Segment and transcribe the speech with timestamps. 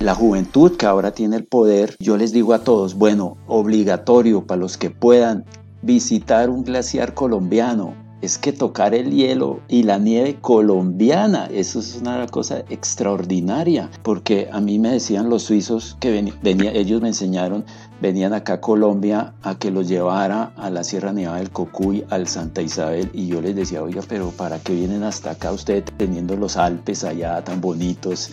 [0.00, 4.58] La juventud que ahora tiene el poder, yo les digo a todos, bueno, obligatorio para
[4.58, 5.44] los que puedan
[5.82, 11.98] visitar un glaciar colombiano, es que tocar el hielo y la nieve colombiana, eso es
[12.00, 17.66] una cosa extraordinaria, porque a mí me decían los suizos que venía, ellos me enseñaron,
[18.00, 22.26] venían acá a Colombia a que los llevara a la Sierra Nevada del Cocuy, al
[22.26, 26.36] Santa Isabel, y yo les decía, oiga, pero ¿para qué vienen hasta acá ustedes teniendo
[26.36, 28.30] los Alpes allá tan bonitos?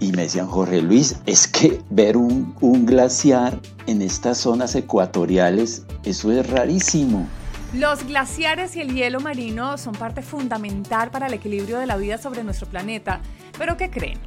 [0.00, 5.84] Y me decían, Jorge Luis, es que ver un, un glaciar en estas zonas ecuatoriales,
[6.04, 7.26] eso es rarísimo.
[7.74, 12.16] Los glaciares y el hielo marino son parte fundamental para el equilibrio de la vida
[12.16, 13.20] sobre nuestro planeta.
[13.58, 14.18] Pero ¿qué creen?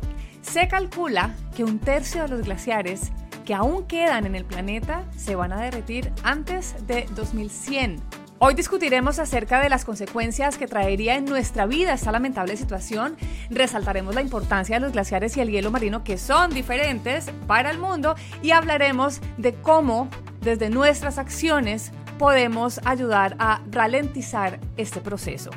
[0.41, 3.11] Se calcula que un tercio de los glaciares
[3.45, 8.20] que aún quedan en el planeta se van a derretir antes de 2100.
[8.43, 13.15] Hoy discutiremos acerca de las consecuencias que traería en nuestra vida esta lamentable situación,
[13.51, 17.77] resaltaremos la importancia de los glaciares y el hielo marino que son diferentes para el
[17.77, 20.09] mundo y hablaremos de cómo
[20.41, 25.51] desde nuestras acciones podemos ayudar a ralentizar este proceso.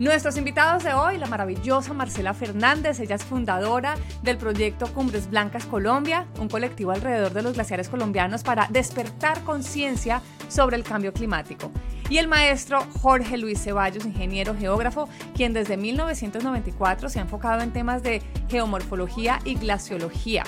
[0.00, 5.66] Nuestros invitados de hoy, la maravillosa Marcela Fernández, ella es fundadora del proyecto Cumbres Blancas
[5.66, 11.70] Colombia, un colectivo alrededor de los glaciares colombianos para despertar conciencia sobre el cambio climático.
[12.10, 17.72] Y el maestro Jorge Luis Ceballos, ingeniero geógrafo, quien desde 1994 se ha enfocado en
[17.72, 20.42] temas de geomorfología y glaciología.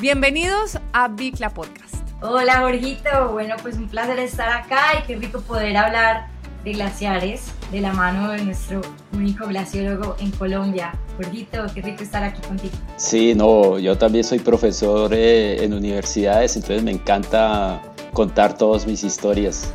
[0.00, 1.96] Bienvenidos a Bicla Podcast.
[2.22, 6.31] Hola Jorgito, bueno pues un placer estar acá y qué rico poder hablar
[6.64, 8.80] de glaciares de la mano de nuestro
[9.12, 10.94] único glaciólogo en Colombia.
[11.16, 12.74] Jorgito, qué rico estar aquí contigo.
[12.96, 19.02] Sí, no, yo también soy profesor eh, en universidades, entonces me encanta contar todas mis
[19.02, 19.72] historias.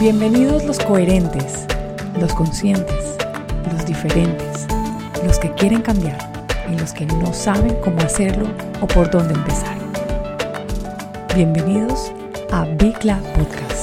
[0.00, 1.66] Bienvenidos los coherentes,
[2.20, 3.16] los conscientes,
[3.72, 4.66] los diferentes,
[5.24, 6.18] los que quieren cambiar
[6.70, 8.46] y los que no saben cómo hacerlo
[8.80, 9.76] o por dónde empezar.
[11.34, 12.12] Bienvenidos
[12.50, 13.77] a Bicla Podcast.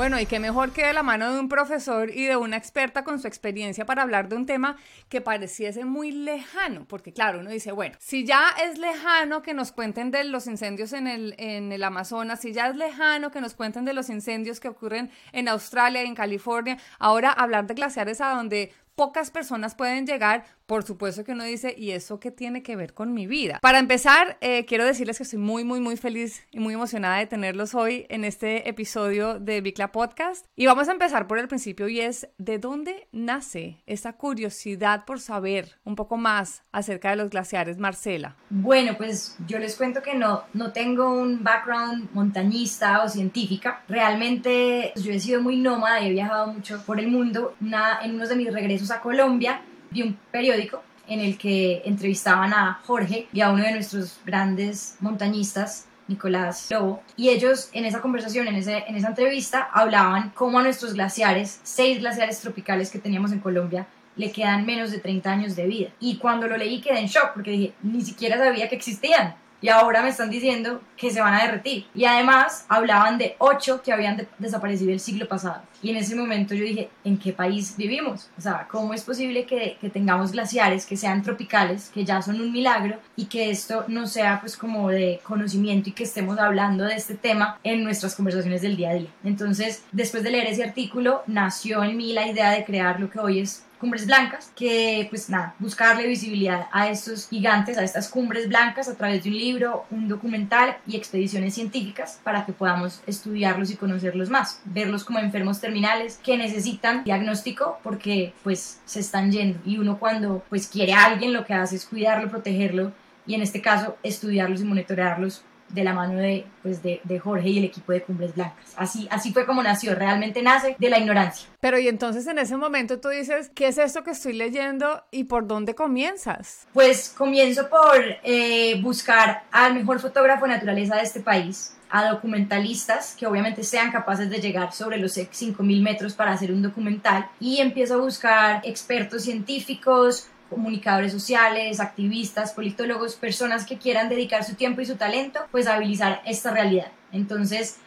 [0.00, 3.04] Bueno, y qué mejor que de la mano de un profesor y de una experta
[3.04, 4.78] con su experiencia para hablar de un tema
[5.10, 9.72] que pareciese muy lejano, porque claro, uno dice, bueno, si ya es lejano que nos
[9.72, 13.52] cuenten de los incendios en el, en el Amazonas, si ya es lejano que nos
[13.52, 18.30] cuenten de los incendios que ocurren en Australia en California, ahora hablar de glaciares a
[18.30, 22.76] donde pocas personas pueden llegar, por supuesto que uno dice, ¿y eso qué tiene que
[22.76, 23.58] ver con mi vida?
[23.62, 27.26] Para empezar, eh, quiero decirles que estoy muy, muy, muy feliz y muy emocionada de
[27.26, 30.44] tenerlos hoy en este episodio de Bicla Podcast.
[30.54, 35.18] Y vamos a empezar por el principio y es, ¿de dónde nace esa curiosidad por
[35.18, 38.36] saber un poco más acerca de los glaciares, Marcela?
[38.50, 43.82] Bueno, pues yo les cuento que no, no tengo un background montañista o científica.
[43.88, 47.54] Realmente yo he sido muy nómada y he viajado mucho por el mundo.
[48.02, 52.80] en uno de mis regresos a Colombia, vi un periódico en el que entrevistaban a
[52.86, 58.48] Jorge y a uno de nuestros grandes montañistas, Nicolás Lobo, y ellos en esa conversación,
[58.48, 63.32] en, ese, en esa entrevista, hablaban cómo a nuestros glaciares, seis glaciares tropicales que teníamos
[63.32, 63.86] en Colombia,
[64.16, 65.90] le quedan menos de 30 años de vida.
[66.00, 69.68] Y cuando lo leí quedé en shock porque dije, ni siquiera sabía que existían y
[69.68, 71.86] ahora me están diciendo que se van a derretir.
[71.94, 75.62] Y además hablaban de ocho que habían desaparecido el siglo pasado.
[75.82, 78.28] Y en ese momento yo dije, ¿en qué país vivimos?
[78.36, 82.40] O sea, ¿cómo es posible que, que, tengamos glaciares que sean tropicales, que ya son
[82.40, 86.84] un milagro, y que esto no sea pues como de conocimiento y que estemos hablando
[86.84, 89.10] de este tema en nuestras conversaciones del día a día?
[89.24, 93.18] Entonces, después de leer ese artículo, nació en mí la idea de crear lo que
[93.18, 98.48] hoy es cumbres blancas, que pues nada, buscarle visibilidad a estos gigantes, a estas cumbres
[98.48, 103.70] blancas a través de un libro, un documental y expediciones científicas para que podamos estudiarlos
[103.70, 109.58] y conocerlos más, verlos como enfermos terminales que necesitan diagnóstico porque pues se están yendo.
[109.64, 112.92] Y uno cuando pues quiere a alguien lo que hace es cuidarlo, protegerlo
[113.26, 115.42] y en este caso estudiarlos y monitorearlos
[115.74, 118.74] de la mano de, pues de, de, Jorge y el equipo de Cumbres Blancas.
[118.76, 121.48] Así, así fue como nació, realmente nace de la ignorancia.
[121.60, 125.24] Pero y entonces en ese momento tú dices, ¿qué es esto que estoy leyendo y
[125.24, 126.66] por dónde comienzas?
[126.72, 133.16] Pues comienzo por eh, buscar al mejor fotógrafo de naturaleza de este país, a documentalistas
[133.18, 137.58] que obviamente sean capaces de llegar sobre los 5.000 metros para hacer un documental y
[137.58, 144.82] empiezo a buscar expertos científicos, comunicadores sociales, activistas, politólogos, personas que quieran dedicar su tiempo
[144.82, 146.88] y su talento, pues a habilitar esta realidad.
[147.12, 147.78] Entonces,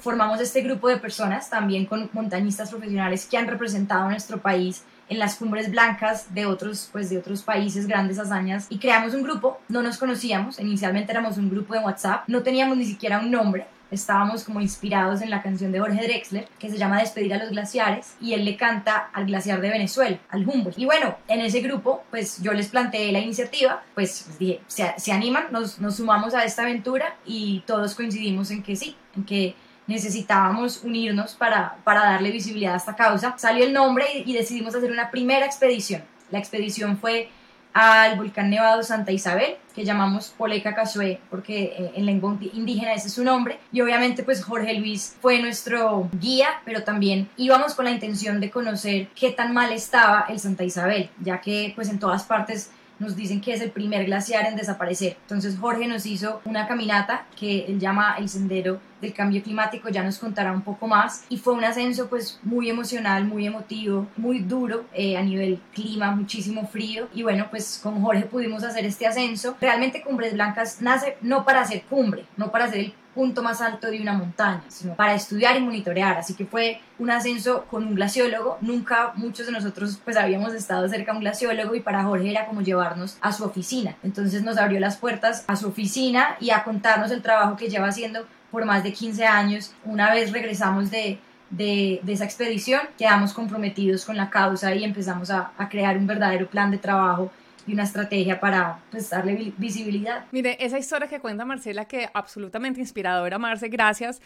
[0.00, 4.84] formamos este grupo de personas también con montañistas profesionales que han representado a nuestro país
[5.08, 9.22] en las cumbres blancas de otros, pues de otros países, grandes hazañas, y creamos un
[9.22, 13.30] grupo, no nos conocíamos, inicialmente éramos un grupo de WhatsApp, no teníamos ni siquiera un
[13.30, 17.38] nombre, estábamos como inspirados en la canción de Jorge Drexler que se llama Despedir a
[17.38, 20.78] los glaciares y él le canta al glaciar de Venezuela, al Humboldt.
[20.78, 25.12] Y bueno, en ese grupo pues yo les planteé la iniciativa, pues dije, se, se
[25.12, 29.54] animan, nos, nos sumamos a esta aventura y todos coincidimos en que sí, en que
[29.86, 33.34] necesitábamos unirnos para, para darle visibilidad a esta causa.
[33.38, 36.02] Salió el nombre y, y decidimos hacer una primera expedición.
[36.30, 37.28] La expedición fue
[37.72, 43.08] al volcán nevado Santa Isabel, que llamamos Poleca Casué, porque eh, en lengua indígena ese
[43.08, 43.58] es su nombre.
[43.72, 48.50] Y obviamente pues Jorge Luis fue nuestro guía, pero también íbamos con la intención de
[48.50, 53.16] conocer qué tan mal estaba el Santa Isabel, ya que pues en todas partes nos
[53.16, 55.16] dicen que es el primer glaciar en desaparecer.
[55.22, 60.02] Entonces Jorge nos hizo una caminata que él llama el Sendero del Cambio Climático, ya
[60.02, 61.24] nos contará un poco más.
[61.28, 66.12] Y fue un ascenso pues muy emocional, muy emotivo, muy duro eh, a nivel clima,
[66.12, 67.08] muchísimo frío.
[67.14, 69.56] Y bueno, pues con Jorge pudimos hacer este ascenso.
[69.60, 73.90] Realmente Cumbres Blancas nace no para hacer cumbre, no para hacer el punto más alto
[73.90, 76.16] de una montaña, sino para estudiar y monitorear.
[76.16, 78.56] Así que fue un ascenso con un glaciólogo.
[78.62, 82.46] Nunca muchos de nosotros pues habíamos estado cerca de un glaciólogo y para Jorge era
[82.46, 83.94] como llevarnos a su oficina.
[84.02, 87.88] Entonces nos abrió las puertas a su oficina y a contarnos el trabajo que lleva
[87.88, 89.74] haciendo por más de 15 años.
[89.84, 91.18] Una vez regresamos de,
[91.50, 96.46] de, esa expedición, quedamos comprometidos con la causa y empezamos a, a crear un verdadero
[96.46, 97.30] plan de trabajo
[97.66, 100.26] y una estrategia para pues, darle visibilidad.
[100.32, 104.20] Mire, esa historia que cuenta Marcela, que absolutamente inspiradora, Marce, gracias,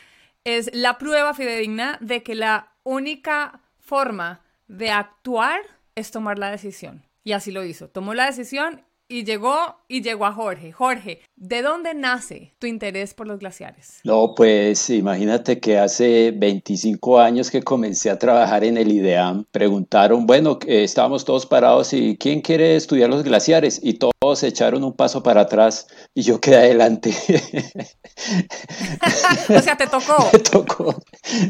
[0.44, 5.60] es la prueba fidedigna de que la única forma de actuar
[5.94, 7.02] es tomar la decisión.
[7.22, 7.88] Y así lo hizo.
[7.88, 10.72] Tomó la decisión y llegó y llegó a Jorge.
[10.72, 14.00] Jorge, ¿de dónde nace tu interés por los glaciares?
[14.04, 20.26] No, pues imagínate que hace 25 años que comencé a trabajar en el IDEAM, preguntaron,
[20.26, 23.80] bueno, estábamos todos parados y ¿quién quiere estudiar los glaciares?
[23.82, 27.10] Y todos echaron un paso para atrás y yo quedé adelante.
[29.54, 30.16] o sea, te tocó.
[30.32, 30.94] Me tocó.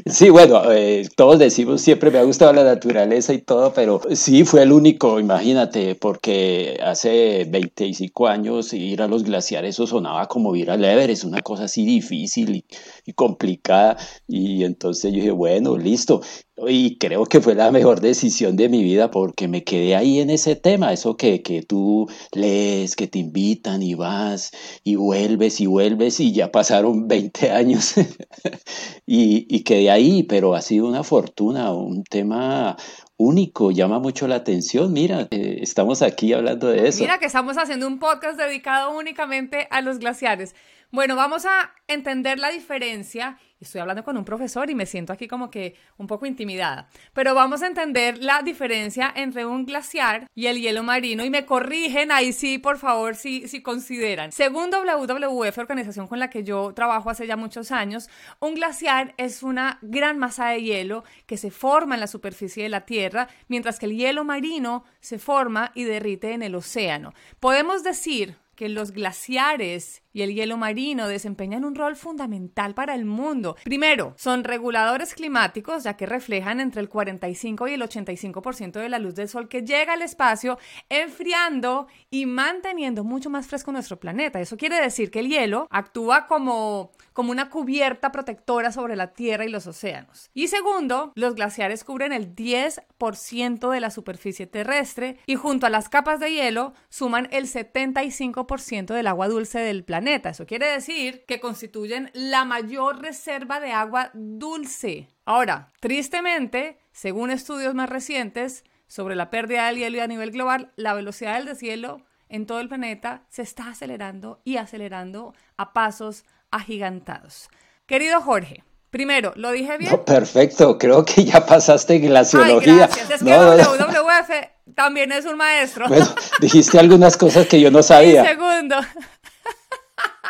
[0.06, 4.44] Sí, bueno, eh, todos decimos siempre me ha gustado la naturaleza y todo, pero sí
[4.44, 10.56] fue el único, imagínate, porque hace 25 años ir a los glaciares, eso sonaba como
[10.56, 12.64] ir al Everest, una cosa así difícil
[13.06, 13.96] y, complicada.
[14.26, 16.22] Y entonces yo dije, bueno, listo.
[16.56, 20.30] Y creo que fue la mejor decisión de mi vida porque me quedé ahí en
[20.30, 24.52] ese tema, eso que, que tú lees, que te invitan y vas
[24.84, 27.94] y vuelves y vuelves y ya pasaron 20 años
[29.06, 32.76] y, y quedé ahí, pero ha sido una fortuna, un tema
[33.16, 34.92] único, llama mucho la atención.
[34.92, 37.00] Mira, eh, estamos aquí hablando de eso.
[37.00, 40.54] Mira que estamos haciendo un podcast dedicado únicamente a los glaciares.
[40.90, 43.38] Bueno, vamos a entender la diferencia.
[43.64, 46.88] Estoy hablando con un profesor y me siento aquí como que un poco intimidada.
[47.12, 51.46] Pero vamos a entender la diferencia entre un glaciar y el hielo marino y me
[51.46, 54.32] corrigen ahí sí, por favor, si, si consideran.
[54.32, 58.08] Según WWF, organización con la que yo trabajo hace ya muchos años,
[58.38, 62.69] un glaciar es una gran masa de hielo que se forma en la superficie de
[62.69, 67.14] la Tierra, mientras que el hielo marino se forma y derrite en el océano.
[67.40, 73.05] Podemos decir que los glaciares y el hielo marino desempeñan un rol fundamental para el
[73.05, 73.56] mundo.
[73.64, 79.00] Primero, son reguladores climáticos, ya que reflejan entre el 45 y el 85% de la
[79.00, 80.56] luz del sol que llega al espacio,
[80.88, 84.40] enfriando y manteniendo mucho más fresco nuestro planeta.
[84.40, 89.44] Eso quiere decir que el hielo actúa como, como una cubierta protectora sobre la Tierra
[89.44, 90.31] y los océanos.
[90.32, 95.88] Y segundo, los glaciares cubren el 10% de la superficie terrestre y junto a las
[95.88, 101.41] capas de hielo suman el 75% del agua dulce del planeta eso quiere decir que
[101.41, 105.08] constituyen la mayor reserva de agua dulce.
[105.25, 110.94] Ahora, tristemente, según estudios más recientes sobre la pérdida del hielo a nivel global, la
[110.94, 117.49] velocidad del deshielo en todo el planeta se está acelerando y acelerando a pasos agigantados.
[117.87, 120.05] Querido Jorge, Primero, ¿lo dije bien?
[120.06, 122.73] perfecto, creo que ya pasaste glaciología.
[122.75, 125.89] Ay, gracias, es que WWF también es un maestro.
[125.89, 126.06] Bueno,
[126.39, 128.23] dijiste algunas cosas que yo no sabía.
[128.25, 128.77] Y segundo,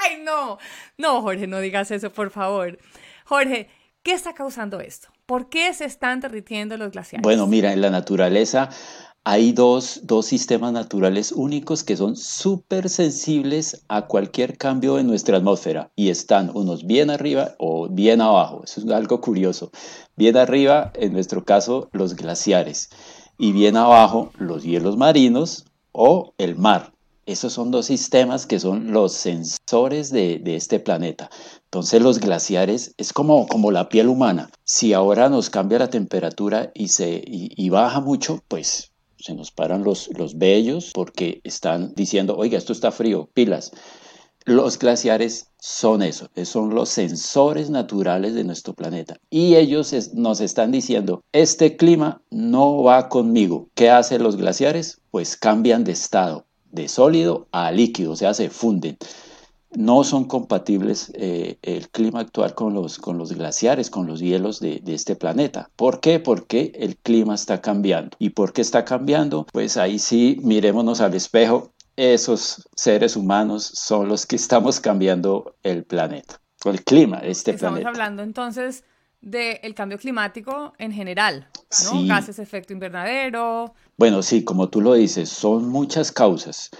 [0.04, 0.58] Ay, no,
[0.98, 2.78] no, Jorge, no digas eso, por favor.
[3.24, 3.68] Jorge,
[4.02, 5.08] ¿qué está causando esto?
[5.26, 7.22] ¿Por qué se están derritiendo los glaciares?
[7.22, 8.68] Bueno, mira, en la naturaleza
[9.26, 15.38] hay dos, dos sistemas naturales únicos que son súper sensibles a cualquier cambio en nuestra
[15.38, 18.62] atmósfera y están unos bien arriba o bien abajo.
[18.64, 19.70] Eso es algo curioso.
[20.16, 22.90] Bien arriba, en nuestro caso, los glaciares
[23.38, 26.93] y bien abajo, los hielos marinos o el mar.
[27.26, 31.30] Esos son dos sistemas que son los sensores de, este planeta.
[31.64, 34.50] Entonces los glaciares es como, como la piel humana.
[34.64, 39.84] Si ahora nos cambia la temperatura y, se, y, baja mucho, pues se nos paran
[39.84, 43.72] los, los vellos porque están diciendo, oiga, esto está frío, pilas.
[44.46, 49.16] Los glaciares son eso, son los sensores naturales de nuestro planeta.
[49.30, 53.70] Y ellos nos están diciendo, este clima no va conmigo.
[53.74, 55.00] ¿Qué hacen los glaciares?
[55.10, 58.96] Pues cambian de estado, de sólido a líquido, o sea, se funden.
[59.76, 64.60] No son compatibles eh, el clima actual con los, con los glaciares, con los hielos
[64.60, 65.70] de, de este planeta.
[65.74, 66.20] ¿Por qué?
[66.20, 68.16] Porque el clima está cambiando.
[68.20, 69.46] ¿Y por qué está cambiando?
[69.52, 75.84] Pues ahí sí, mirémonos al espejo esos seres humanos son los que estamos cambiando el
[75.84, 77.78] planeta, o el clima de este planeta.
[77.78, 78.84] Estamos hablando entonces
[79.24, 81.48] del cambio climático en general,
[81.84, 82.04] ¿no?
[82.06, 83.74] Gases efecto invernadero.
[83.96, 86.70] Bueno, sí, como tú lo dices, son muchas causas,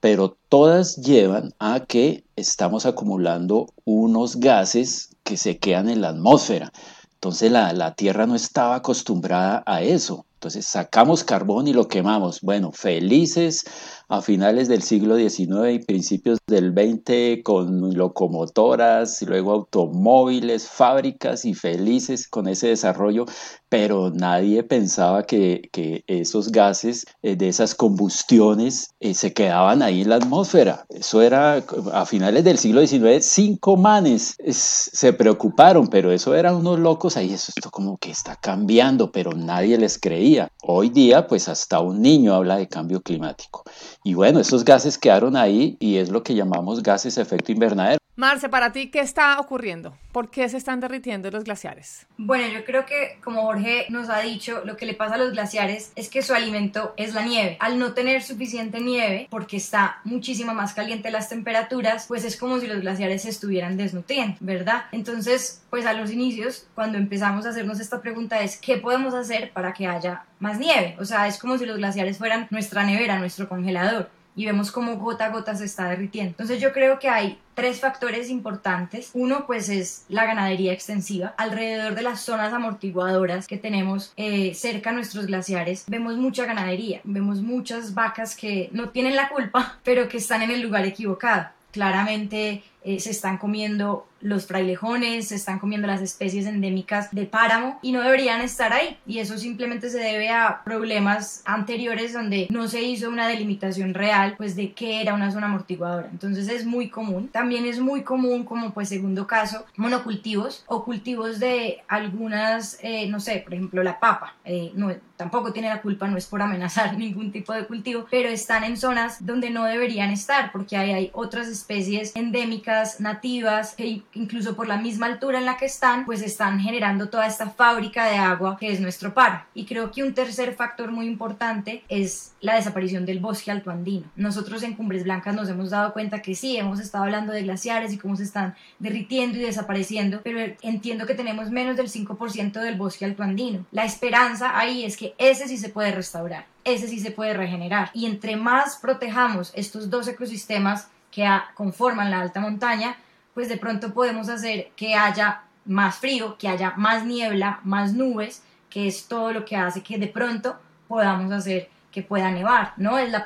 [0.00, 6.72] pero todas llevan a que estamos acumulando unos gases que se quedan en la atmósfera.
[7.14, 10.26] Entonces la, la Tierra no estaba acostumbrada a eso.
[10.44, 12.42] Entonces sacamos carbón y lo quemamos.
[12.42, 13.64] Bueno, felices
[14.08, 21.46] a finales del siglo XIX y principios del XX con locomotoras y luego automóviles, fábricas
[21.46, 23.24] y felices con ese desarrollo,
[23.70, 30.02] pero nadie pensaba que, que esos gases eh, de esas combustiones eh, se quedaban ahí
[30.02, 30.84] en la atmósfera.
[30.90, 36.78] Eso era a finales del siglo XIX, cinco manes se preocuparon, pero eso eran unos
[36.78, 40.33] locos ahí, eso esto como que está cambiando, pero nadie les creía.
[40.62, 43.62] Hoy día, pues hasta un niño habla de cambio climático.
[44.02, 48.03] Y bueno, esos gases quedaron ahí y es lo que llamamos gases efecto invernadero.
[48.16, 49.98] Marce, para ti, ¿qué está ocurriendo?
[50.12, 52.06] ¿Por qué se están derritiendo los glaciares?
[52.16, 55.32] Bueno, yo creo que, como Jorge nos ha dicho, lo que le pasa a los
[55.32, 57.56] glaciares es que su alimento es la nieve.
[57.58, 62.60] Al no tener suficiente nieve, porque está muchísimo más caliente las temperaturas, pues es como
[62.60, 64.84] si los glaciares se estuvieran desnutriendo, ¿verdad?
[64.92, 69.50] Entonces, pues a los inicios, cuando empezamos a hacernos esta pregunta es, ¿qué podemos hacer
[69.50, 70.96] para que haya más nieve?
[71.00, 74.96] O sea, es como si los glaciares fueran nuestra nevera, nuestro congelador y vemos cómo
[74.96, 76.30] gota a gota se está derritiendo.
[76.30, 79.10] Entonces yo creo que hay tres factores importantes.
[79.14, 81.34] Uno pues es la ganadería extensiva.
[81.36, 87.00] Alrededor de las zonas amortiguadoras que tenemos eh, cerca a nuestros glaciares vemos mucha ganadería,
[87.04, 91.48] vemos muchas vacas que no tienen la culpa, pero que están en el lugar equivocado.
[91.72, 97.78] Claramente eh, se están comiendo los frailejones, se están comiendo las especies endémicas de páramo
[97.82, 98.98] y no deberían estar ahí.
[99.06, 104.34] Y eso simplemente se debe a problemas anteriores donde no se hizo una delimitación real
[104.38, 106.08] pues de qué era una zona amortiguadora.
[106.10, 107.28] Entonces es muy común.
[107.28, 113.20] También es muy común como pues segundo caso monocultivos o cultivos de algunas, eh, no
[113.20, 114.36] sé, por ejemplo la papa.
[114.46, 118.30] Eh, no, tampoco tiene la culpa, no es por amenazar ningún tipo de cultivo, pero
[118.30, 124.02] están en zonas donde no deberían estar porque hay, hay otras especies endémicas, nativas, que
[124.14, 128.06] incluso por la misma altura en la que están, pues están generando toda esta fábrica
[128.06, 129.42] de agua que es nuestro paro.
[129.54, 134.06] Y creo que un tercer factor muy importante es la desaparición del bosque alto andino.
[134.16, 137.92] Nosotros en Cumbres Blancas nos hemos dado cuenta que sí, hemos estado hablando de glaciares
[137.92, 142.76] y cómo se están derritiendo y desapareciendo, pero entiendo que tenemos menos del 5% del
[142.76, 143.64] bosque alto andino.
[143.70, 147.90] La esperanza ahí es que ese sí se puede restaurar, ese sí se puede regenerar.
[147.94, 152.96] Y entre más protejamos estos dos ecosistemas que conforman la alta montaña,
[153.34, 158.42] pues de pronto podemos hacer que haya más frío, que haya más niebla, más nubes,
[158.68, 162.98] que es todo lo que hace que de pronto podamos hacer que pueda nevar, ¿no?
[162.98, 163.24] Es la,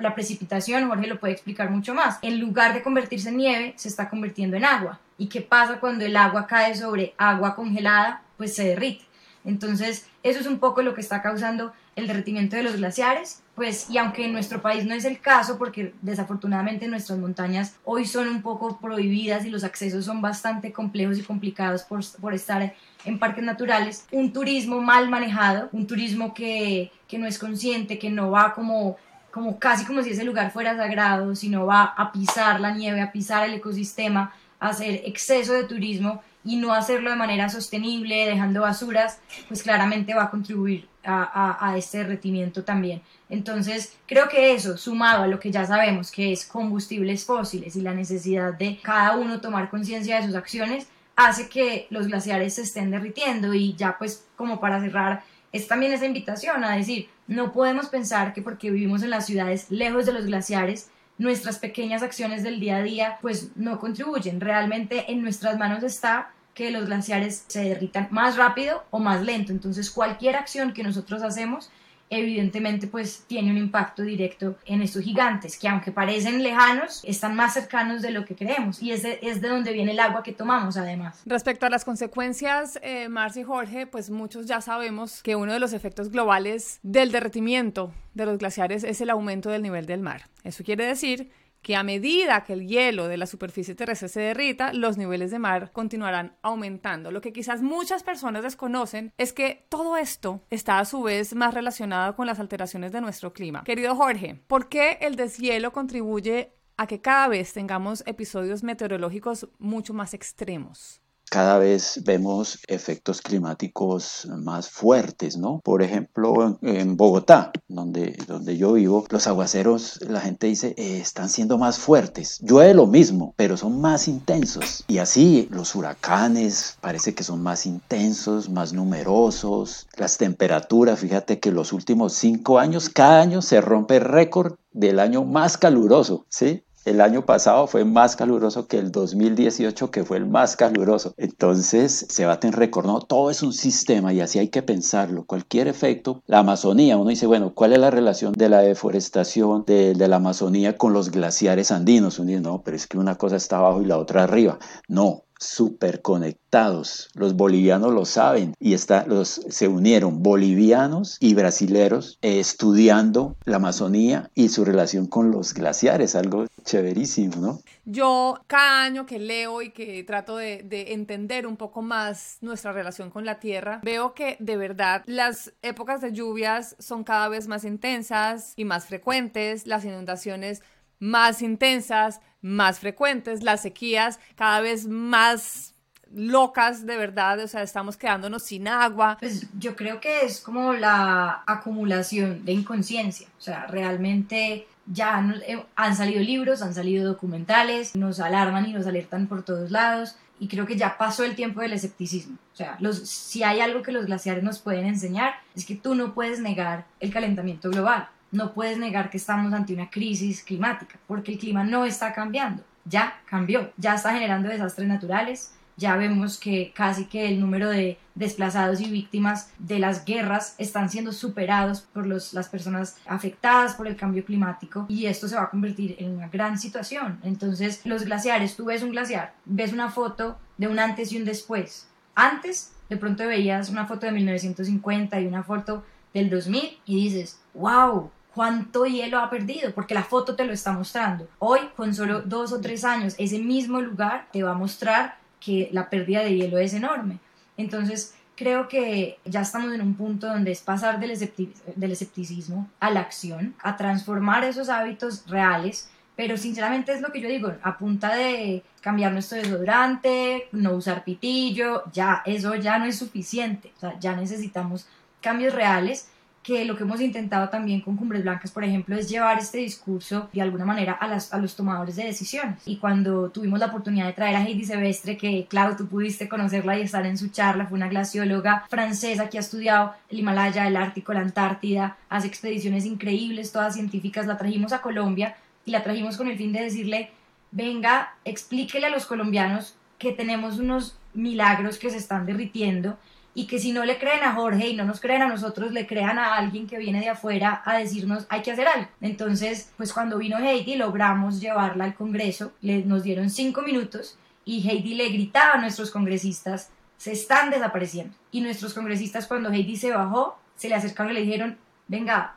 [0.00, 2.18] la, precipitación, Jorge lo puede explicar mucho más.
[2.20, 5.00] En lugar de convertirse en nieve, se está convirtiendo en agua.
[5.16, 8.22] ¿Y qué pasa cuando el agua cae sobre agua congelada?
[8.36, 9.06] Pues se derrite.
[9.42, 13.90] Entonces, eso es un poco lo que está causando el derretimiento de los glaciares, pues
[13.90, 18.26] y aunque en nuestro país no es el caso porque desafortunadamente nuestras montañas hoy son
[18.26, 22.74] un poco prohibidas y los accesos son bastante complejos y complicados por, por estar
[23.04, 28.08] en parques naturales, un turismo mal manejado, un turismo que, que no es consciente, que
[28.08, 28.96] no va como
[29.30, 33.12] como casi como si ese lugar fuera sagrado, sino va a pisar la nieve, a
[33.12, 38.62] pisar el ecosistema, a hacer exceso de turismo y no hacerlo de manera sostenible, dejando
[38.62, 43.02] basuras, pues claramente va a contribuir a, este derretimiento también.
[43.30, 47.80] Entonces, creo que eso, sumado a lo que ya sabemos, que es combustibles fósiles y
[47.80, 52.62] la necesidad de cada uno tomar conciencia de sus acciones, hace que los glaciares se
[52.62, 55.22] estén derritiendo y ya pues como para cerrar,
[55.52, 59.70] es también esa invitación a decir, no podemos pensar que porque vivimos en las ciudades
[59.70, 64.40] lejos de los glaciares, nuestras pequeñas acciones del día a día pues no contribuyen.
[64.40, 69.52] Realmente en nuestras manos está que los glaciares se derritan más rápido o más lento.
[69.52, 71.70] Entonces cualquier acción que nosotros hacemos
[72.10, 77.54] evidentemente pues tiene un impacto directo en estos gigantes que aunque parecen lejanos están más
[77.54, 80.32] cercanos de lo que creemos y es de, es de donde viene el agua que
[80.32, 81.22] tomamos además.
[81.24, 85.72] Respecto a las consecuencias, eh, y Jorge, pues muchos ya sabemos que uno de los
[85.72, 90.22] efectos globales del derretimiento de los glaciares es el aumento del nivel del mar.
[90.42, 91.30] Eso quiere decir
[91.62, 95.38] que a medida que el hielo de la superficie terrestre se derrita, los niveles de
[95.38, 97.10] mar continuarán aumentando.
[97.10, 101.54] Lo que quizás muchas personas desconocen es que todo esto está a su vez más
[101.54, 103.64] relacionado con las alteraciones de nuestro clima.
[103.64, 109.92] Querido Jorge, ¿por qué el deshielo contribuye a que cada vez tengamos episodios meteorológicos mucho
[109.92, 111.02] más extremos?
[111.30, 115.60] Cada vez vemos efectos climáticos más fuertes, ¿no?
[115.64, 121.28] Por ejemplo, en, Bogotá, donde, donde yo vivo, los aguaceros, la gente dice, eh, están
[121.28, 122.40] siendo más fuertes.
[122.42, 124.84] Llueve lo mismo, pero son más intensos.
[124.88, 129.86] Y así los huracanes parece que son más intensos, más numerosos.
[129.96, 135.24] Las temperaturas, fíjate que los últimos cinco años, cada año se rompe récord del año
[135.24, 136.64] más caluroso, ¿sí?
[136.84, 141.14] El año pasado fue más caluroso que el 2018, que fue el más caluroso.
[141.16, 143.00] Entonces, se baten récord, ¿no?
[143.00, 145.24] Todo es un sistema y así hay que pensarlo.
[145.24, 149.94] Cualquier efecto, la Amazonía, uno dice, bueno, ¿cuál es la relación de la deforestación de,
[149.94, 152.18] la Amazonía con los glaciares andinos?
[152.18, 154.58] Uno dice, no, pero es que una cosa está abajo y la otra arriba.
[154.88, 157.08] No, súper conectados.
[157.14, 163.56] Los bolivianos lo saben y está, los, se unieron bolivianos y brasileros eh, estudiando la
[163.56, 167.60] Amazonía y su relación con los glaciares, algo chéverísimo, ¿no?
[167.84, 172.72] Yo cada año que leo y que trato de, de entender un poco más nuestra
[172.72, 177.48] relación con la Tierra, veo que de verdad las épocas de lluvias son cada vez
[177.48, 180.62] más intensas y más frecuentes, las inundaciones
[181.00, 185.74] más intensas, más frecuentes, las sequías cada vez más
[186.12, 189.16] locas de verdad, o sea, estamos quedándonos sin agua.
[189.20, 195.64] Pues yo creo que es como la acumulación de inconsciencia, o sea, realmente ya eh,
[195.76, 200.48] han salido libros, han salido documentales, nos alarman y nos alertan por todos lados y
[200.48, 202.38] creo que ya pasó el tiempo del escepticismo.
[202.52, 206.12] O sea, si hay algo que los glaciares nos pueden enseñar es que tú no
[206.12, 211.32] puedes negar el calentamiento global no puedes negar que estamos ante una crisis climática, porque
[211.32, 216.72] el clima no está cambiando, ya cambió, ya está generando desastres naturales, ya vemos que
[216.74, 222.06] casi que el número de desplazados y víctimas de las guerras están siendo superados por
[222.06, 226.16] los, las personas afectadas por el cambio climático y esto se va a convertir en
[226.16, 227.18] una gran situación.
[227.22, 231.24] Entonces, los glaciares, tú ves un glaciar, ves una foto de un antes y un
[231.24, 231.88] después.
[232.14, 237.40] Antes, de pronto veías una foto de 1950 y una foto del 2000 y dices,
[237.54, 241.28] wow, cuánto hielo ha perdido, porque la foto te lo está mostrando.
[241.38, 245.68] Hoy, con solo dos o tres años, ese mismo lugar te va a mostrar que
[245.72, 247.18] la pérdida de hielo es enorme.
[247.56, 253.00] Entonces, creo que ya estamos en un punto donde es pasar del, escepticismo a la
[253.00, 258.14] acción, a transformar esos hábitos reales pero sinceramente es lo que yo digo, a punta
[258.14, 263.98] de cambiar nuestro desodorante, no usar pitillo, ya eso ya no es suficiente, o sea,
[263.98, 264.86] ya necesitamos
[265.22, 266.10] cambios reales
[266.42, 270.30] que lo que hemos intentado también con Cumbres Blancas, por ejemplo, es llevar este discurso
[270.32, 272.62] de alguna manera a, las, a los tomadores de decisiones.
[272.66, 276.78] Y cuando tuvimos la oportunidad de traer a Heidi Sebestre, que claro, tú pudiste conocerla
[276.78, 280.76] y estar en su charla, fue una glacióloga francesa que ha estudiado el Himalaya, el
[280.76, 286.16] Ártico, la Antártida, hace expediciones increíbles, todas científicas, la trajimos a Colombia y la trajimos
[286.16, 287.10] con el fin de decirle,
[287.50, 292.96] venga, explíquele a los colombianos que tenemos unos milagros que se están derritiendo
[293.34, 295.86] y que si no le creen a Jorge y no nos creen a nosotros, le
[295.86, 298.88] crean a alguien que viene de afuera a decirnos hay que hacer algo.
[299.00, 304.68] Entonces, pues cuando vino Heidi logramos llevarla al Congreso, le, nos dieron cinco minutos y
[304.68, 308.14] Heidi le gritaba a nuestros congresistas, se están desapareciendo.
[308.32, 312.34] Y nuestros congresistas cuando Heidi se bajó, se le acercaron y le dijeron, venga,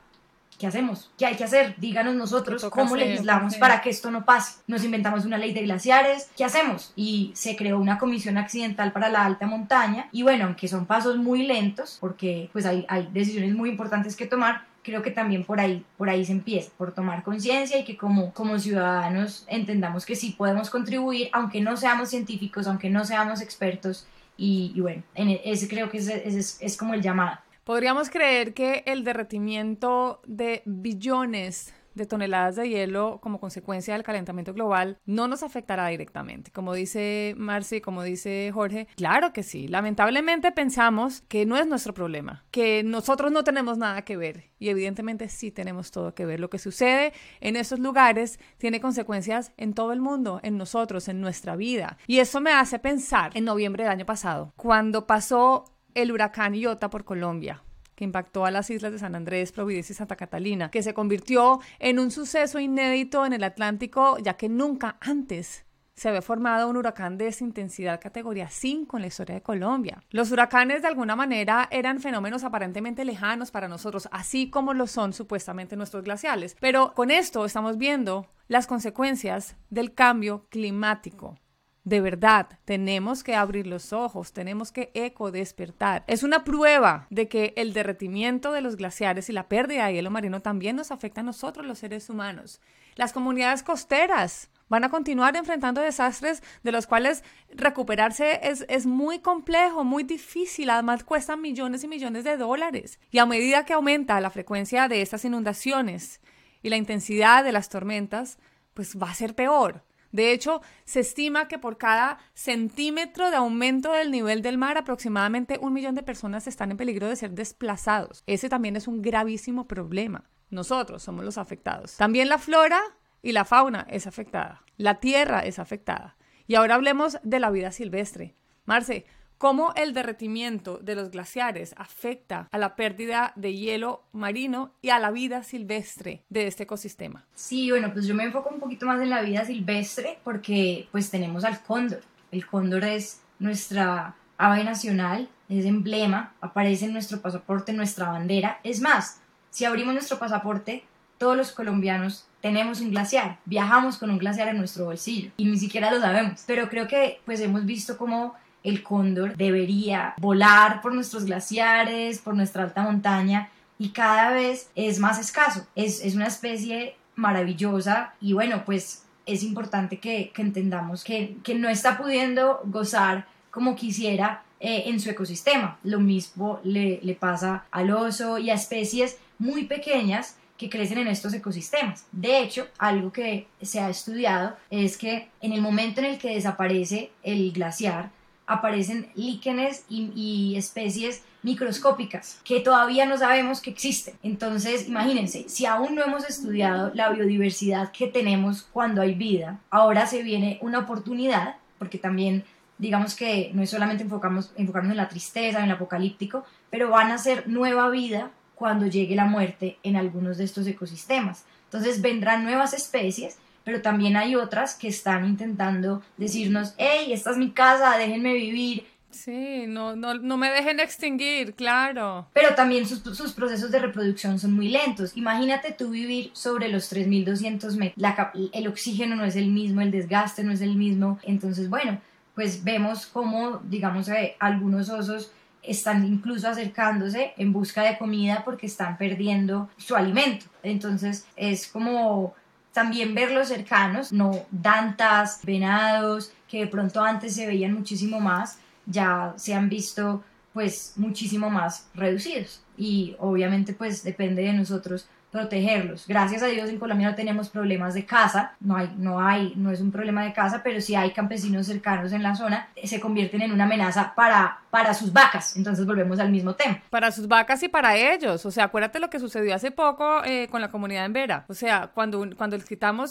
[0.64, 1.12] ¿Qué hacemos?
[1.18, 1.76] ¿Qué hay que hacer?
[1.76, 4.62] Díganos nosotros cómo legislamos para que esto no pase.
[4.66, 6.30] Nos inventamos una ley de glaciares.
[6.38, 6.94] ¿Qué hacemos?
[6.96, 10.08] Y se creó una comisión accidental para la alta montaña.
[10.14, 14.26] Y bueno, aunque son pasos muy lentos, porque pues hay, hay decisiones muy importantes que
[14.26, 17.98] tomar, creo que también por ahí, por ahí se empieza, por tomar conciencia y que
[17.98, 23.42] como, como ciudadanos entendamos que sí podemos contribuir, aunque no seamos científicos, aunque no seamos
[23.42, 24.08] expertos.
[24.38, 27.38] Y, bueno, en e, ese creo que es, es, es como el llamado.
[27.64, 34.54] Podríamos creer que el derretimiento de billones de toneladas de hielo como consecuencia del calentamiento
[34.54, 36.52] global no nos afectará directamente.
[36.52, 39.68] Como dice Marcy, como dice Jorge, claro que sí.
[39.68, 44.70] Lamentablemente pensamos que no es nuestro problema, que nosotros no tenemos nada que ver y
[44.70, 46.40] evidentemente sí tenemos todo que ver.
[46.40, 51.22] Lo que sucede en esos lugares tiene consecuencias en todo el mundo, en nosotros, en
[51.22, 51.98] nuestra vida.
[52.08, 56.90] Y eso me hace pensar en noviembre del año pasado, cuando pasó el huracán Iota
[56.90, 57.64] por Colombia
[57.96, 61.60] que impactó a las islas de San Andrés, Providencia y Santa Catalina, que se convirtió
[61.80, 66.78] en un suceso inédito en el Atlántico, ya que nunca antes se había formado un
[66.78, 70.04] huracán de esa intensidad categoría 5 en la historia de Colombia.
[70.10, 75.14] Los huracanes de alguna manera eran fenómenos aparentemente lejanos para nosotros, así como lo son
[75.14, 76.58] supuestamente nuestros glaciales.
[76.60, 81.36] Pero con esto estamos viendo las consecuencias del cambio climático.
[81.84, 86.06] De verdad, tenemos que abrir los ojos, tenemos que eco despertar.
[86.08, 90.10] Es una prueba de que el derretimiento de los glaciares y la pérdida de hielo
[90.10, 92.62] marino también nos afecta a nosotros los seres humanos.
[92.96, 99.20] Las comunidades costeras van a continuar enfrentando desastres de los cuales recuperarse es, es, muy
[99.20, 102.98] complejo, muy difícil, además cuestan millones y millones de dólares.
[103.12, 106.22] Y a medida que aumenta la frecuencia de estas inundaciones
[106.62, 108.40] y la intensidad de las tormentas,
[108.74, 109.84] pues va a ser peor.
[110.14, 115.58] De hecho, se estima que por cada centímetro de aumento del nivel del mar, aproximadamente
[115.60, 118.24] un millón de personas están en peligro de ser desplazados.
[118.28, 120.30] Ese también es un gravísimo problema.
[120.52, 121.98] Nosotros somos los afectados.
[121.98, 122.80] También la flora
[123.24, 124.62] y la fauna es afectada.
[124.78, 126.16] La tierra es afectada.
[126.46, 128.36] Y ahora hablemos de la vida silvestre.
[128.66, 129.08] Marce,
[129.44, 135.00] cómo el derretimiento de los glaciares afecta a la pérdida de hielo marino y a
[135.00, 137.26] la vida silvestre de este ecosistema.
[137.36, 141.12] Sí, bueno, pues yo me enfoco un poquito más en la vida silvestre porque pues
[141.12, 142.00] tenemos al cóndor.
[142.32, 148.62] El cóndor es nuestra ave nacional, es emblema, aparece en nuestro pasaporte, en nuestra bandera.
[148.64, 150.86] Es más, si abrimos nuestro pasaporte,
[151.18, 155.58] todos los colombianos tenemos un glaciar, viajamos con un glaciar en nuestro bolsillo y ni
[155.58, 156.44] siquiera lo sabemos.
[156.48, 162.36] Pero creo que pues hemos visto cómo el cóndor debería volar por nuestros glaciares, por
[162.36, 165.68] nuestra alta montaña y cada vez es más escaso.
[165.76, 171.70] Es, es una especie maravillosa y bueno, pues es importante que, entendamos que, que, no
[171.70, 175.78] está pudiendo gozar como quisiera eh, en su ecosistema.
[175.84, 181.08] Lo mismo le, le pasa al oso y a especies muy pequeñas que crecen en
[181.08, 182.06] estos ecosistemas.
[182.12, 186.36] De hecho, algo que se ha estudiado es que en el momento en el que
[186.36, 188.12] desaparece el glaciar,
[188.46, 194.16] aparecen líquenes y, especies microscópicas que todavía no sabemos que existen.
[194.24, 200.06] Entonces, imagínense, si aún no hemos estudiado la biodiversidad que tenemos cuando hay vida, ahora
[200.06, 202.46] se viene una oportunidad, porque también
[202.78, 207.12] digamos que no es solamente enfocamos, enfocarnos en la tristeza, en el apocalíptico, pero van
[207.12, 211.46] a ser nueva vida cuando llegue la muerte en algunos de estos ecosistemas.
[211.66, 217.38] Entonces vendrán nuevas especies pero también hay otras que están intentando decirnos, hey, esta es
[217.38, 218.86] mi casa, déjenme vivir.
[219.14, 222.28] Sí, no, no, no me dejen extinguir, claro.
[222.34, 225.16] Pero también sus, sus procesos de reproducción son muy lentos.
[225.16, 227.94] Imagínate tú vivir sobre los 3.200 metros.
[227.96, 231.20] La, el oxígeno no es el mismo, el desgaste no es el mismo.
[231.24, 232.02] Entonces, bueno,
[232.34, 238.66] pues vemos cómo, digamos, eh, algunos osos están incluso acercándose en busca de comida porque
[238.66, 240.48] están perdiendo su alimento.
[240.64, 242.34] Entonces, es como
[242.74, 249.34] también verlos cercanos, no dantas, venados, que de pronto antes se veían muchísimo más, ya
[249.38, 256.06] se han visto pues muchísimo más reducidos y obviamente pues depende de nosotros protegerlos.
[256.08, 259.72] Gracias a Dios en Colombia no tenemos problemas de caza, no hay, no hay, no
[259.72, 263.42] es un problema de caza, pero si hay campesinos cercanos en la zona, se convierten
[263.42, 265.56] en una amenaza para, para sus vacas.
[265.56, 266.82] Entonces volvemos al mismo tema.
[266.90, 268.44] Para sus vacas y para ellos.
[268.44, 271.46] O sea, acuérdate lo que sucedió hace poco eh, con la comunidad en Vera.
[271.48, 272.66] O sea, cuando, cuando les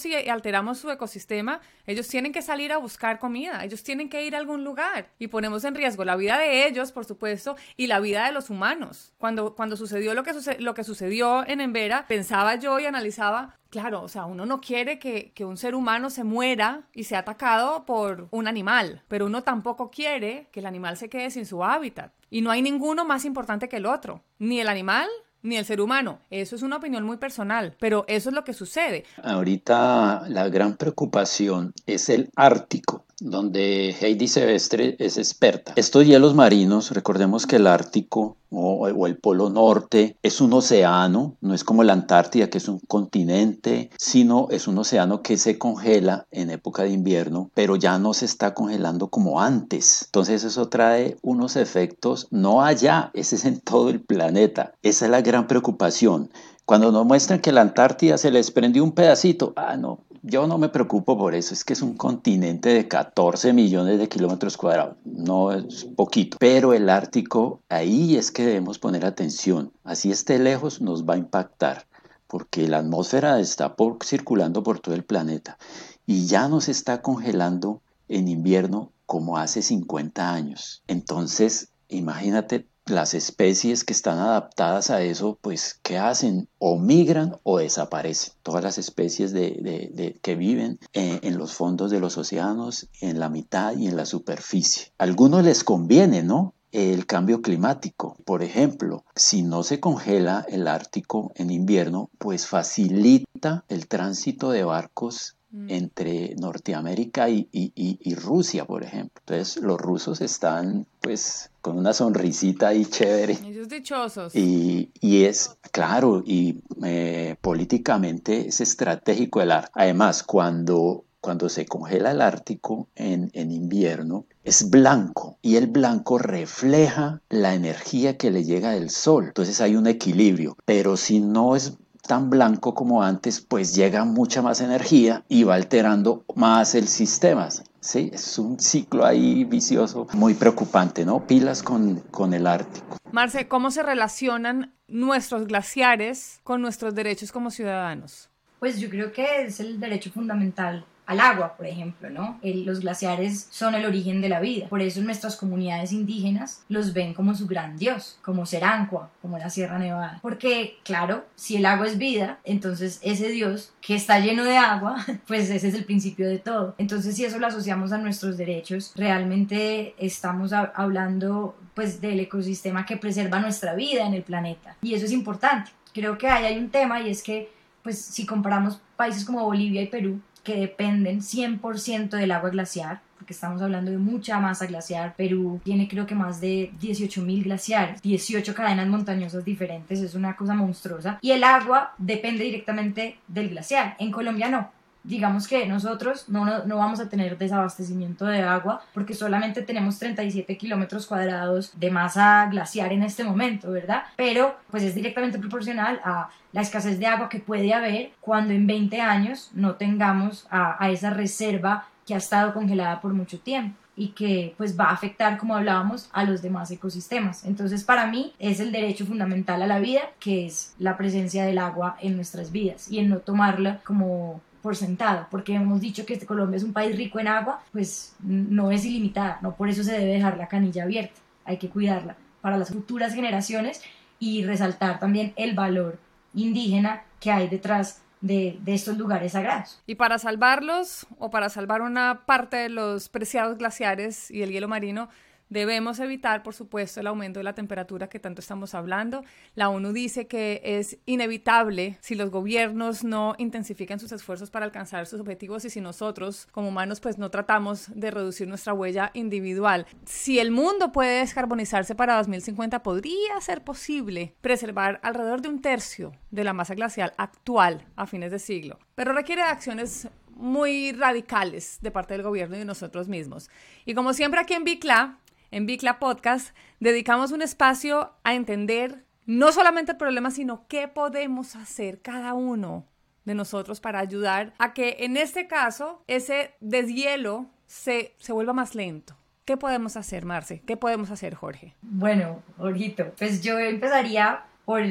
[0.04, 4.34] y alteramos su ecosistema, ellos tienen que salir a buscar comida, ellos tienen que ir
[4.34, 8.00] a algún lugar y ponemos en riesgo la vida de ellos, por supuesto, y la
[8.00, 9.12] vida de los humanos.
[9.18, 14.02] Cuando, cuando sucedió lo que, lo que sucedió en Embera, pensaba yo y analizaba, claro,
[14.02, 17.86] o sea, uno no quiere que, que, un ser humano se muera y sea atacado
[17.86, 22.12] por un animal, pero uno tampoco quiere que el animal se quede sin su hábitat.
[22.28, 25.08] Y no hay ninguno más importante que el otro, ni el animal
[25.40, 26.20] ni el ser humano.
[26.30, 29.04] Eso es una opinión muy personal, pero eso es lo que sucede.
[29.22, 35.72] Ahorita la gran preocupación es el Ártico donde Heidi Sevestre es experta.
[35.76, 41.54] Estos hielos marinos, recordemos que el Ártico o, el Polo Norte es un océano, no
[41.54, 46.26] es como la Antártida que es un continente, sino es un océano que se congela
[46.30, 50.02] en época de invierno, pero ya no se está congelando como antes.
[50.06, 54.74] Entonces eso trae unos efectos no allá, ese es en todo el planeta.
[54.82, 56.30] Esa es la gran preocupación.
[56.64, 60.56] Cuando nos muestran que la Antártida se les prendió un pedacito, ah, no, yo no
[60.56, 64.96] me preocupo por eso, es que es un continente de 14 millones de kilómetros cuadrados,
[65.04, 66.36] no es poquito.
[66.38, 69.72] Pero el Ártico, ahí es que debemos poner atención.
[69.82, 71.86] Así esté lejos, nos va a impactar,
[72.28, 75.58] porque la atmósfera está circulando por todo el planeta
[76.06, 80.82] y ya nos está congelando en invierno como hace 50 años.
[80.86, 86.48] Entonces, imagínate las especies que están adaptadas a eso, pues, ¿qué hacen?
[86.58, 88.34] O migran o desaparecen.
[88.42, 93.28] Todas las especies de, que viven en, en, los fondos de los océanos, en la
[93.28, 94.92] mitad y en la superficie.
[94.98, 96.54] A algunos les conviene, ¿no?
[96.72, 103.66] El cambio climático, por ejemplo, si no se congela el Ártico en invierno, pues facilita
[103.68, 105.66] el tránsito de barcos Mm.
[105.68, 109.20] entre Norteamérica y, Rusia, por ejemplo.
[109.26, 113.38] Entonces los rusos están pues con una sonrisita ahí chévere.
[113.44, 114.34] Ellos dichosos.
[114.34, 119.78] Y, es, claro, y eh, políticamente es estratégico el Ártico.
[119.78, 126.16] Además, cuando, cuando se congela el Ártico en, en invierno, es blanco y el blanco
[126.16, 129.26] refleja la energía que le llega del sol.
[129.26, 130.56] Entonces hay un equilibrio.
[130.64, 131.74] Pero si no es
[132.06, 137.48] tan blanco como antes, pues llega mucha más energía y va alterando más el sistema.
[137.80, 141.26] Sí, es un ciclo ahí vicioso muy preocupante, ¿no?
[141.26, 142.98] Pilas con, con el Ártico.
[143.10, 148.30] Marce, ¿cómo se relacionan nuestros glaciares con nuestros derechos como ciudadanos?
[148.58, 152.38] Pues yo creo que es el derecho fundamental al agua, por ejemplo, ¿no?
[152.42, 154.68] los glaciares son el origen de la vida.
[154.68, 159.50] Por eso nuestras comunidades indígenas los ven como su gran dios, como Serancua, como la
[159.50, 160.18] Sierra Nevada.
[160.22, 165.04] Porque, claro, si el agua es vida, entonces ese dios que está lleno de agua,
[165.26, 166.74] pues ese es el principio de todo.
[166.78, 172.96] Entonces, si eso lo asociamos a nuestros derechos, realmente estamos hablando pues del ecosistema que
[172.96, 174.76] preserva nuestra vida en el planeta.
[174.82, 175.70] Y eso es importante.
[175.92, 177.50] Creo que ahí hay un tema y es que
[177.82, 183.32] pues si comparamos países como Bolivia y Perú, que dependen 100% del agua glaciar, porque
[183.32, 185.14] estamos hablando de mucha masa glaciar.
[185.14, 190.54] Perú tiene creo que más de 18.000 glaciares, 18 cadenas montañosas diferentes, es una cosa
[190.54, 191.18] monstruosa.
[191.20, 193.96] Y el agua depende directamente del glaciar.
[193.98, 199.14] En Colombia no digamos que nosotros no, no, vamos a tener desabastecimiento de agua porque
[199.14, 204.04] solamente tenemos 37 kilómetros cuadrados de masa glaciar en este momento, ¿verdad?
[204.16, 208.66] Pero pues es directamente proporcional a la escasez de agua que puede haber cuando en
[208.66, 213.76] 20 años no tengamos a, a esa reserva que ha estado congelada por mucho tiempo
[213.94, 217.44] y que pues va a afectar, como hablábamos, a los demás ecosistemas.
[217.44, 221.58] Entonces, para mí es el derecho fundamental a la vida, que es la presencia del
[221.58, 226.14] agua en nuestras vidas y en no tomarla como por sentado, porque hemos dicho que
[226.14, 229.82] este Colombia es un país rico en agua, pues no es ilimitada, no por eso
[229.82, 233.82] se debe dejar la canilla abierta, hay que cuidarla para las futuras generaciones
[234.18, 235.98] y resaltar también el valor
[236.34, 239.80] indígena que hay detrás de, de, estos lugares sagrados.
[239.84, 244.68] Y para salvarlos o para salvar una parte de los preciados glaciares y el hielo
[244.68, 245.08] marino,
[245.52, 249.22] Debemos evitar, por supuesto, el aumento de la temperatura que tanto estamos hablando.
[249.54, 255.06] La ONU dice que es inevitable si los gobiernos no intensifican sus esfuerzos para alcanzar
[255.06, 259.86] sus objetivos y si nosotros, como humanos, pues no tratamos de reducir nuestra huella individual.
[260.06, 266.14] Si el mundo puede descarbonizarse para 2050, podría ser posible preservar alrededor de un tercio
[266.30, 271.78] de la masa glacial actual a fines de siglo, pero requiere de acciones muy radicales
[271.82, 273.50] de parte del gobierno y de nosotros mismos.
[273.84, 275.18] Y como siempre aquí en Bicla,
[275.52, 281.54] en Bicla Podcast dedicamos un espacio a entender no solamente el problema, sino qué podemos
[281.54, 282.86] hacer cada uno
[283.24, 288.74] de nosotros para ayudar a que en este caso ese deshielo se, se vuelva más
[288.74, 289.14] lento.
[289.44, 290.62] ¿Qué podemos hacer, Marce?
[290.66, 291.74] ¿Qué podemos hacer, Jorge?
[291.82, 294.82] Bueno, Jorgito, pues yo empezaría por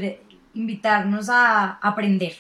[0.54, 2.34] invitarnos a aprender.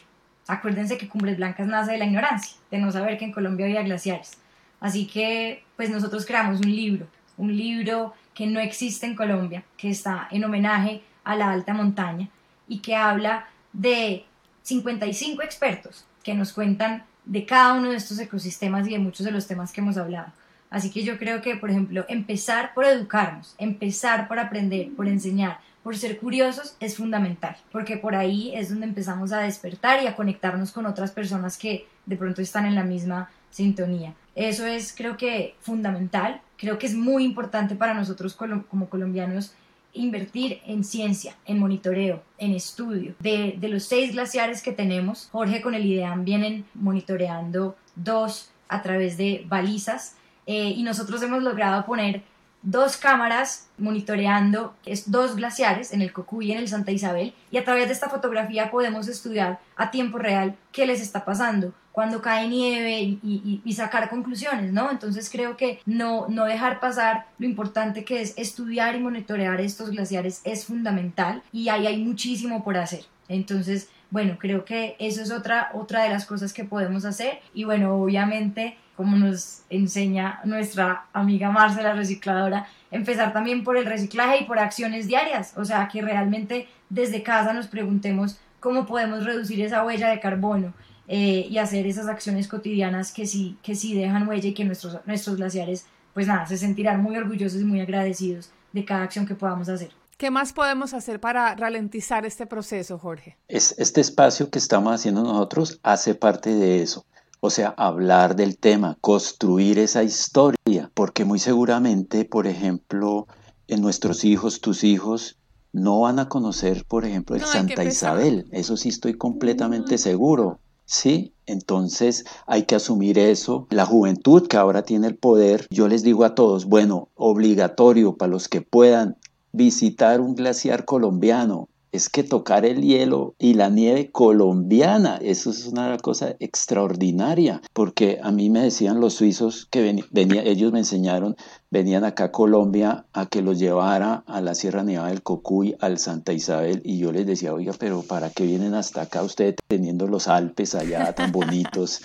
[0.48, 3.84] Acuérdense que Cumbres Blancas nace de la ignorancia, de no saber que en Colombia había
[3.84, 4.38] glaciares.
[4.80, 7.08] Así que, pues nosotros creamos un libro
[7.42, 12.30] un libro que no existe en Colombia, que está en homenaje a la alta montaña
[12.68, 14.26] y que habla de
[14.62, 19.32] 55 expertos que nos cuentan de cada uno de estos ecosistemas y de muchos de
[19.32, 20.32] los temas que hemos hablado.
[20.70, 25.60] Así que yo creo que, por ejemplo, empezar por educarnos, empezar por aprender, por enseñar,
[25.82, 30.16] por ser curiosos es fundamental, porque por ahí es donde empezamos a despertar y a
[30.16, 34.14] conectarnos con otras personas que de pronto están en la misma sintonía.
[34.36, 36.40] Eso es, creo que, fundamental.
[36.62, 39.56] Creo que es muy importante para nosotros como colombianos
[39.94, 43.16] invertir en ciencia, en monitoreo, en estudio.
[43.20, 49.18] De, los seis glaciares que tenemos, Jorge con el IDEAM vienen monitoreando dos a través
[49.18, 52.22] de balizas eh, y nosotros hemos logrado poner
[52.62, 54.76] dos cámaras monitoreando
[55.08, 58.08] dos glaciares en el Cocuy y en el Santa Isabel y a través de esta
[58.08, 64.10] fotografía podemos estudiar a tiempo real qué les está pasando cuando cae nieve y, sacar
[64.10, 64.92] conclusiones, ¿no?
[64.92, 69.90] Entonces creo que no, no dejar pasar lo importante que es estudiar y monitorear estos
[69.90, 73.06] glaciares es fundamental y ahí hay muchísimo por hacer.
[73.28, 77.64] Entonces, bueno, creo que eso es otra, otra de las cosas que podemos hacer y
[77.64, 84.44] bueno, obviamente como nos enseña nuestra amiga Marcela la recicladora, empezar también por el reciclaje
[84.44, 89.62] y por acciones diarias, o sea, que realmente desde casa nos preguntemos cómo podemos reducir
[89.62, 90.74] esa huella de carbono
[91.08, 94.98] eh, y hacer esas acciones cotidianas que sí, que sí dejan huella y que nuestros,
[95.06, 99.36] nuestros glaciares, pues nada, se sentirán muy orgullosos y muy agradecidos de cada acción que
[99.36, 99.92] podamos hacer.
[100.18, 103.38] ¿Qué más podemos hacer para ralentizar este proceso, Jorge?
[103.48, 107.06] Es, este espacio que estamos haciendo nosotros hace parte de eso.
[107.40, 113.28] O sea, hablar del tema, construir esa historia, porque muy seguramente, por ejemplo,
[113.68, 115.40] en nuestros hijos, tus hijos,
[115.74, 118.46] no van a conocer, por ejemplo, el Santa Isabel.
[118.52, 120.60] Eso sí estoy completamente seguro.
[120.92, 123.66] Sí, entonces hay que asumir eso.
[123.70, 128.30] La juventud que ahora tiene el poder, yo les digo a todos, bueno, obligatorio para
[128.30, 129.16] los que puedan
[129.54, 135.68] visitar un glaciar colombiano, es que tocar el hielo y la nieve colombiana, eso es
[135.68, 141.36] una cosa extraordinaria, porque a mí me decían los suizos que venía, ellos me enseñaron,
[141.70, 145.98] venían acá a Colombia a que los llevara a la Sierra Nevada del Cocuy, al
[145.98, 150.08] Santa Isabel, y yo les decía, oiga, pero ¿para qué vienen hasta acá ustedes teniendo
[150.08, 152.02] los Alpes allá tan bonitos?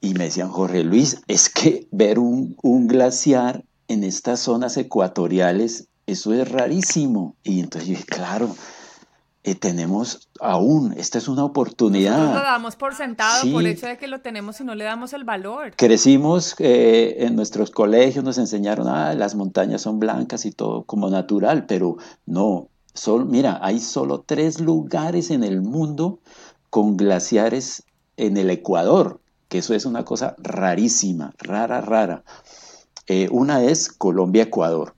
[0.00, 5.88] Y me decían, Jorge Luis, es que ver un, un glaciar en estas zonas ecuatoriales,
[6.06, 7.36] eso es rarísimo.
[7.42, 8.54] Y entonces yo dije, claro,
[9.42, 12.18] eh, tenemos aún, esta es una oportunidad.
[12.18, 14.84] Nosotros lo damos por sentado por el hecho de que lo tenemos y no le
[14.84, 15.72] damos el valor.
[15.76, 21.08] Crecimos eh, en nuestros colegios, nos enseñaron, ah, las montañas son blancas y todo como
[21.08, 26.20] natural, pero no, son, mira, hay solo tres lugares en el mundo
[26.68, 27.84] con glaciares
[28.18, 32.24] en el Ecuador, que eso es una cosa rarísima, rara, rara.
[33.06, 34.94] Eh, una es Colombia-Ecuador,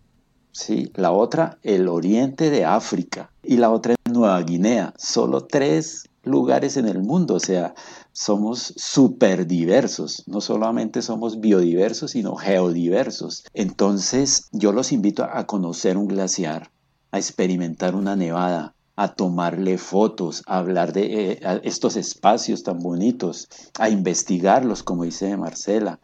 [0.53, 0.93] ¿sí?
[0.95, 4.95] la otra el oriente de África y la otra Nueva Guinea.
[4.97, 7.75] Solo tres lugares en el mundo, o sea,
[8.13, 13.45] somos súper diversos, no solamente somos biodiversos, sino geodiversos.
[13.55, 16.71] Entonces, yo los invito a conocer un glaciar,
[17.11, 23.49] a experimentar una nevada, a tomarle fotos, a hablar de eh, estos espacios tan bonitos,
[23.79, 25.99] a investigarlos, como dice Marcela.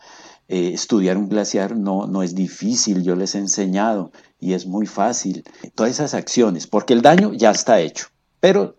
[0.49, 4.87] Eh, estudiar un glaciar no, no es difícil, yo les he enseñado y es muy
[4.87, 5.45] fácil.
[5.75, 8.07] Todas esas acciones, porque el daño ya está hecho,
[8.41, 8.79] pero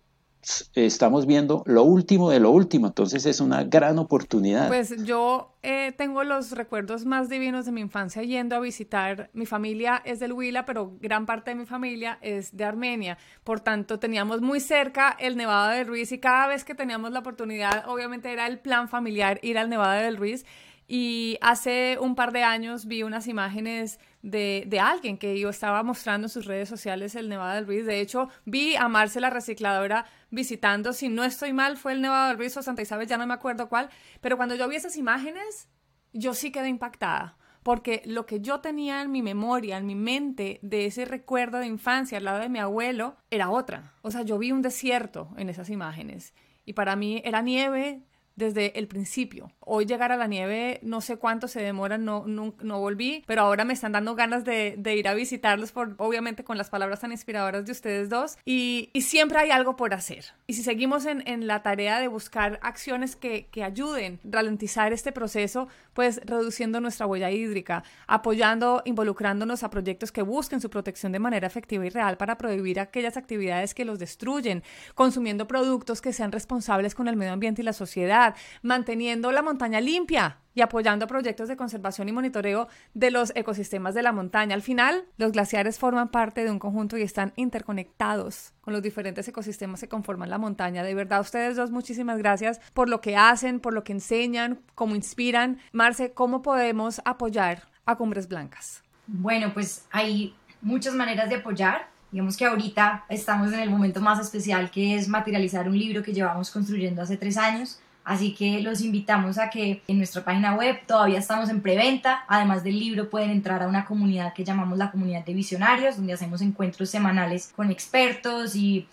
[0.74, 4.68] estamos viendo lo último de lo último, entonces es una gran oportunidad.
[4.68, 9.46] Pues yo eh, tengo los recuerdos más divinos de mi infancia yendo a visitar, mi
[9.46, 14.00] familia es del Huila, pero gran parte de mi familia es de Armenia, por tanto
[14.00, 18.32] teníamos muy cerca el Nevado del Ruiz y cada vez que teníamos la oportunidad, obviamente
[18.32, 20.46] era el plan familiar ir al Nevado del Ruiz
[20.92, 25.84] y hace un par de años vi unas imágenes de, de, alguien que yo estaba
[25.84, 27.86] mostrando en sus redes sociales el Nevado del Ruiz.
[27.86, 32.30] De hecho, vi a Marce la recicladora visitando, si no estoy mal, fue el Nevado
[32.30, 33.90] del Ruiz o Santa Isabel, ya no me acuerdo cuál.
[34.20, 35.70] Pero cuando yo vi esas imágenes,
[36.12, 37.38] yo sí quedé impactada.
[37.62, 41.68] Porque lo que yo tenía en mi memoria, en mi mente, de ese recuerdo de
[41.68, 43.94] infancia al lado de mi abuelo, era otra.
[44.02, 46.34] O sea, yo vi un desierto en esas imágenes.
[46.66, 48.02] Y para mí era nieve,
[48.40, 49.52] desde el principio.
[49.60, 53.44] Hoy llegar a la nieve, no sé cuánto se demora, no, no, no volví, pero
[53.44, 57.12] ahora me están dando ganas de, de, ir a visitarlos, obviamente con las palabras tan
[57.12, 58.38] inspiradoras de ustedes dos.
[58.46, 60.26] Y, siempre hay algo por hacer.
[60.46, 65.12] Y si seguimos en, en la tarea de buscar acciones que ayuden a ralentizar este
[65.12, 71.20] proceso, pues reduciendo nuestra huella hídrica, apoyando, involucrándonos a proyectos que busquen su protección de
[71.20, 74.64] manera efectiva y real para prohibir aquellas actividades que los destruyen,
[74.96, 78.29] consumiendo productos que sean responsables con el medio ambiente y la sociedad,
[78.62, 84.04] manteniendo la montaña limpia y apoyando proyectos de conservación y monitoreo de los ecosistemas de
[84.04, 84.56] la montaña.
[84.56, 89.28] Al final, los glaciares forman parte de un conjunto y están interconectados con los diferentes
[89.28, 90.84] ecosistemas que conforman la montaña.
[90.84, 94.96] De verdad, ustedes dos, muchísimas gracias por lo que hacen, por lo que enseñan, cómo
[94.96, 95.60] inspiran.
[95.72, 98.84] Marce, ¿cómo podemos apoyar a Cumbres Blancas?
[99.08, 101.88] Bueno, pues hay muchas maneras de apoyar.
[102.12, 106.12] Digamos que ahorita estamos en el momento más especial que es materializar un libro que
[106.12, 107.80] llevamos construyendo hace tres años
[108.10, 112.26] Así que los invitamos a que en nuestra página web todavía estamos en preventa.
[112.28, 116.14] Además del libro pueden entrar a una comunidad que llamamos la comunidad de visionarios, donde
[116.14, 118.88] hacemos encuentros semanales con expertos y,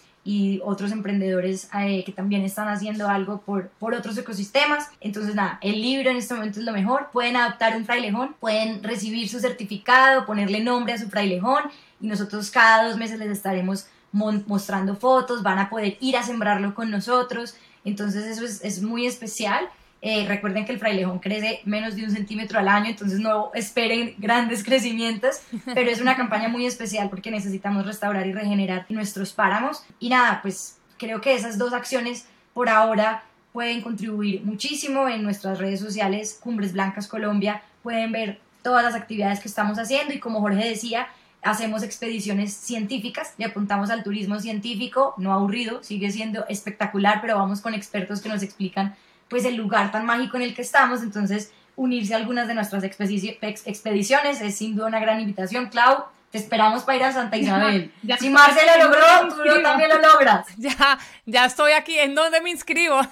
[0.64, 4.90] otros emprendedores eh, que también están haciendo algo por, otros ecosistemas.
[5.00, 7.08] Entonces nada, el libro en este momento es lo mejor.
[7.10, 11.62] Pueden adoptar un frailejón, pueden recibir su certificado, ponerle nombre a su frailejón
[12.02, 16.74] y nosotros cada dos meses les estaremos mostrando fotos, van a poder ir a sembrarlo
[16.74, 17.54] con nosotros.
[17.86, 19.66] Entonces eso es, muy especial.
[20.02, 24.14] Eh, recuerden que el frailejón crece menos de un centímetro al año, entonces no esperen
[24.18, 25.40] grandes crecimientos,
[25.72, 29.84] pero es una campaña muy especial porque necesitamos restaurar y regenerar nuestros páramos.
[29.98, 33.22] Y nada, pues creo que esas dos acciones por ahora
[33.52, 39.40] pueden contribuir muchísimo en nuestras redes sociales, Cumbres Blancas Colombia, pueden ver todas las actividades
[39.40, 41.06] que estamos haciendo y como Jorge decía,
[41.46, 47.60] hacemos expediciones científicas, le apuntamos al turismo científico, no aburrido, sigue siendo espectacular, pero vamos
[47.60, 48.96] con expertos que nos explican
[49.28, 52.84] pues el lugar tan mágico en el que estamos, entonces unirse a algunas de nuestras
[52.84, 55.66] expediciones es sin duda una gran invitación.
[55.66, 57.92] Clau, te esperamos para ir a Santa Isabel.
[58.18, 60.46] si Marce lo logró, tú también lo logras.
[60.56, 61.98] Ya, ya estoy aquí.
[61.98, 63.00] ¿En dónde me inscribo?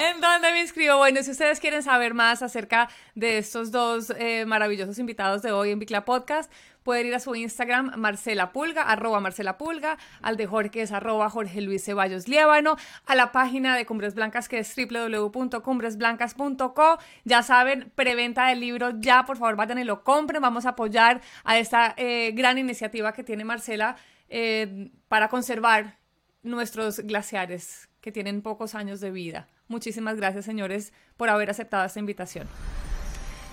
[0.00, 0.96] ¿En dónde me inscribo?
[0.96, 5.72] Bueno, si ustedes quieren saber más acerca de estos dos eh, maravillosos invitados de hoy
[5.72, 6.52] en Bicla Podcast,
[6.84, 11.28] pueden ir a su Instagram, Marcela Pulga, arroba Marcela Pulga, al de Jorge es arroba
[11.30, 12.76] Jorge Luis Ceballos Liébano,
[13.06, 16.98] a la página de Cumbres Blancas que es www.cumbresblancas.co.
[17.24, 21.20] Ya saben, preventa del libro, ya por favor vayan y lo compren, vamos a apoyar
[21.42, 23.96] a esta eh, gran iniciativa que tiene Marcela
[24.28, 25.98] eh, para conservar
[26.44, 29.48] nuestros glaciares que tienen pocos años de vida.
[29.68, 32.48] Muchísimas gracias, señores, por haber aceptado esta invitación.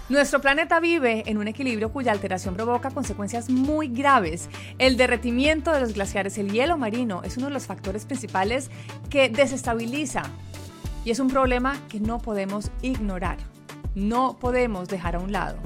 [0.07, 4.49] Nuestro planeta vive en un equilibrio cuya alteración provoca consecuencias muy graves.
[4.77, 8.69] El derretimiento de los glaciares, el hielo marino, es uno de los factores principales
[9.09, 10.23] que desestabiliza
[11.03, 13.37] y es un problema que no podemos ignorar.
[13.95, 15.57] No podemos dejar a un lado.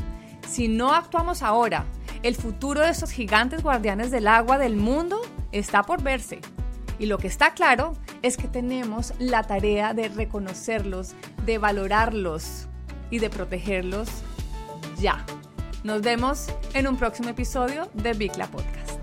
[0.47, 1.85] Si no actuamos ahora,
[2.23, 5.21] el futuro de estos gigantes guardianes del agua del mundo
[5.51, 6.39] está por verse.
[6.99, 12.67] Y lo que está claro es que tenemos la tarea de reconocerlos, de valorarlos
[13.09, 14.09] y de protegerlos
[14.99, 15.25] ya.
[15.83, 18.98] Nos vemos en un próximo episodio de Bicla Podcast.